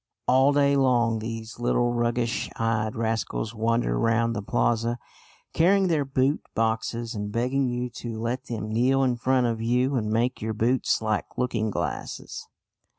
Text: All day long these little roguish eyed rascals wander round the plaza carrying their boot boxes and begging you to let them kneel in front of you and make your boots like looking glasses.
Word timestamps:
All 0.27 0.51
day 0.51 0.75
long 0.75 1.19
these 1.19 1.59
little 1.59 1.93
roguish 1.93 2.49
eyed 2.55 2.95
rascals 2.95 3.53
wander 3.53 3.99
round 3.99 4.35
the 4.35 4.41
plaza 4.41 4.97
carrying 5.53 5.89
their 5.89 6.05
boot 6.05 6.41
boxes 6.55 7.13
and 7.13 7.31
begging 7.31 7.69
you 7.69 7.87
to 7.97 8.17
let 8.19 8.45
them 8.45 8.71
kneel 8.73 9.03
in 9.03 9.15
front 9.15 9.45
of 9.45 9.61
you 9.61 9.95
and 9.95 10.09
make 10.09 10.41
your 10.41 10.53
boots 10.55 11.03
like 11.03 11.37
looking 11.37 11.69
glasses. 11.69 12.47